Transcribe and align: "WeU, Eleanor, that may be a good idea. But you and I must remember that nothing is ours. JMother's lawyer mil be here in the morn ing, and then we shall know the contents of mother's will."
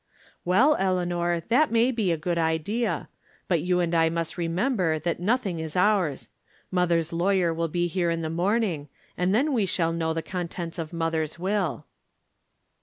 "WeU, 0.47 0.75
Eleanor, 0.79 1.41
that 1.49 1.71
may 1.71 1.91
be 1.91 2.11
a 2.11 2.17
good 2.17 2.39
idea. 2.39 3.07
But 3.47 3.61
you 3.61 3.79
and 3.79 3.93
I 3.93 4.09
must 4.09 4.35
remember 4.35 4.97
that 4.97 5.19
nothing 5.19 5.59
is 5.59 5.75
ours. 5.75 6.27
JMother's 6.73 7.13
lawyer 7.13 7.53
mil 7.53 7.67
be 7.67 7.85
here 7.85 8.09
in 8.09 8.23
the 8.23 8.29
morn 8.31 8.63
ing, 8.63 8.89
and 9.15 9.35
then 9.35 9.53
we 9.53 9.67
shall 9.67 9.93
know 9.93 10.11
the 10.11 10.23
contents 10.23 10.79
of 10.79 10.91
mother's 10.91 11.37
will." 11.37 11.85